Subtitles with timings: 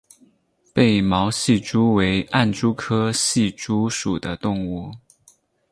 [0.73, 4.91] 被毛隙蛛为暗蛛科隙蛛属的动物。